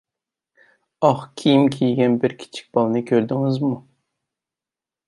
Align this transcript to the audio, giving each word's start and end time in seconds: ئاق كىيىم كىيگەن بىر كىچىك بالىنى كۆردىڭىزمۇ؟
ئاق 1.09 1.21
كىيىم 1.41 1.67
كىيگەن 1.75 2.17
بىر 2.25 2.35
كىچىك 2.45 2.73
بالىنى 2.79 3.05
كۆردىڭىزمۇ؟ 3.13 3.73